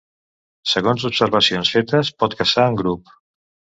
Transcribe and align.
Segons 0.69 1.03
observacions 1.09 1.73
fetes, 1.75 2.13
pot 2.25 2.37
caçar 2.43 2.67
en 2.73 2.81
grup. 2.81 3.17